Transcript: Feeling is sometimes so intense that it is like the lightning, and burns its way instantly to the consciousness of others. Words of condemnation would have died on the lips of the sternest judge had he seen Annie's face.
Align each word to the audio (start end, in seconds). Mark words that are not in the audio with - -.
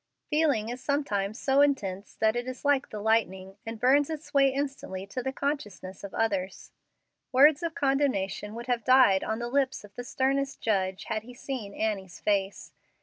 Feeling 0.31 0.69
is 0.69 0.83
sometimes 0.83 1.37
so 1.39 1.61
intense 1.61 2.15
that 2.15 2.35
it 2.35 2.47
is 2.47 2.65
like 2.65 2.89
the 2.89 2.99
lightning, 2.99 3.57
and 3.67 3.79
burns 3.79 4.09
its 4.09 4.33
way 4.33 4.51
instantly 4.51 5.05
to 5.05 5.21
the 5.21 5.31
consciousness 5.31 6.03
of 6.03 6.11
others. 6.15 6.71
Words 7.31 7.61
of 7.61 7.75
condemnation 7.75 8.55
would 8.55 8.65
have 8.65 8.83
died 8.83 9.23
on 9.23 9.37
the 9.37 9.47
lips 9.47 9.83
of 9.83 9.93
the 9.93 10.03
sternest 10.03 10.59
judge 10.59 11.03
had 11.03 11.21
he 11.21 11.35
seen 11.35 11.75
Annie's 11.75 12.19
face. 12.19 12.71